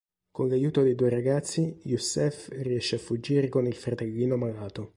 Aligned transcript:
Con 0.31 0.47
l'aiuto 0.47 0.81
dei 0.81 0.95
due 0.95 1.09
ragazzi, 1.11 1.79
Youssef 1.83 2.47
riesce 2.63 2.95
a 2.95 2.97
fuggire 2.97 3.49
con 3.49 3.67
il 3.67 3.75
fratellino 3.75 4.35
malato. 4.35 4.89